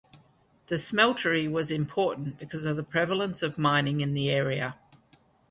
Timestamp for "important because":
1.69-2.65